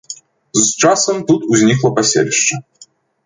[0.59, 2.61] З часам тут узнікла паселішча.